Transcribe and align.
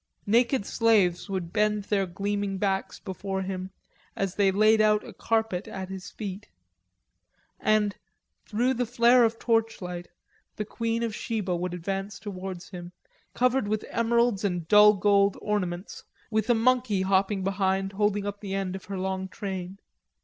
Naked 0.25 0.65
slaves 0.65 1.29
would 1.29 1.53
bend 1.53 1.83
their 1.83 2.07
gleaming 2.07 2.57
backs 2.57 2.99
before 2.99 3.43
him 3.43 3.69
as 4.15 4.33
they 4.33 4.49
laid 4.49 4.81
out 4.81 5.05
a 5.07 5.13
carpet 5.13 5.67
at 5.67 5.89
his 5.89 6.09
feet; 6.09 6.49
and, 7.59 7.95
through 8.43 8.73
the 8.73 8.87
flare 8.87 9.23
of 9.23 9.37
torchlight, 9.37 10.07
the 10.55 10.65
Queen, 10.65 11.03
of 11.03 11.13
Sheba 11.13 11.55
would 11.55 11.75
advance 11.75 12.17
towards 12.17 12.69
him, 12.69 12.93
covered 13.35 13.67
with 13.67 13.85
emeralds 13.91 14.43
and 14.43 14.67
dull 14.67 14.93
gold 14.93 15.37
ornaments, 15.39 16.03
with 16.31 16.49
a 16.49 16.55
monkey 16.55 17.03
hopping 17.03 17.43
behind 17.43 17.91
holding 17.91 18.25
up 18.25 18.39
the 18.41 18.55
end 18.55 18.75
of 18.75 18.85
her 18.85 18.97
long 18.97 19.27
train. 19.27 19.77